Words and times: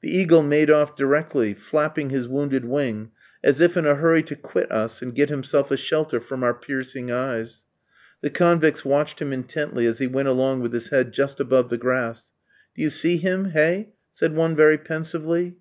The 0.00 0.08
eagle 0.10 0.42
made 0.42 0.70
off 0.70 0.96
directly, 0.96 1.52
flapping 1.52 2.08
his 2.08 2.26
wounded 2.26 2.64
wing, 2.64 3.10
as 3.44 3.60
if 3.60 3.76
in 3.76 3.84
a 3.84 3.96
hurry 3.96 4.22
to 4.22 4.34
quit 4.34 4.72
us 4.72 5.02
and 5.02 5.14
get 5.14 5.28
himself 5.28 5.70
a 5.70 5.76
shelter 5.76 6.18
from 6.18 6.42
our 6.42 6.54
piercing 6.54 7.10
eyes. 7.12 7.62
The 8.22 8.30
convicts 8.30 8.86
watched 8.86 9.20
him 9.20 9.34
intently 9.34 9.84
as 9.84 9.98
he 9.98 10.06
went 10.06 10.28
along 10.28 10.60
with 10.62 10.72
his 10.72 10.88
head 10.88 11.12
just 11.12 11.40
above 11.40 11.68
the 11.68 11.76
grass. 11.76 12.32
"Do 12.74 12.80
you 12.80 12.88
see 12.88 13.18
him, 13.18 13.50
hey?" 13.50 13.90
said 14.14 14.34
one 14.34 14.56
very 14.56 14.78
pensively. 14.78 15.56